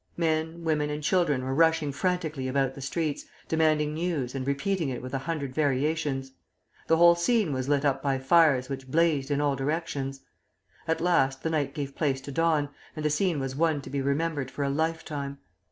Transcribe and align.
Men, 0.17 0.63
women, 0.63 0.89
and 0.89 1.03
children 1.03 1.43
were 1.43 1.53
rushing 1.53 1.91
frantically 1.91 2.47
about 2.47 2.73
the 2.73 2.81
streets, 2.81 3.25
demanding 3.47 3.93
news, 3.93 4.33
and 4.33 4.47
repeating 4.47 4.89
it 4.89 4.99
with 4.99 5.13
a 5.13 5.19
hundred 5.19 5.53
variations. 5.53 6.31
The 6.87 6.97
whole 6.97 7.13
scene 7.13 7.53
was 7.53 7.69
lit 7.69 7.85
up 7.85 8.01
by 8.01 8.17
fires 8.17 8.67
which 8.67 8.89
blazed 8.89 9.29
in 9.29 9.39
all 9.39 9.55
directions. 9.55 10.21
At 10.87 11.01
last 11.01 11.43
the 11.43 11.51
night 11.51 11.75
gave 11.75 11.95
place 11.95 12.19
to 12.21 12.31
dawn, 12.31 12.69
and 12.95 13.05
the 13.05 13.11
scene 13.11 13.39
was 13.39 13.55
one 13.55 13.79
to 13.83 13.91
be 13.91 14.01
remembered 14.01 14.49
for 14.49 14.63
a 14.63 14.69
lifetime. 14.71 15.37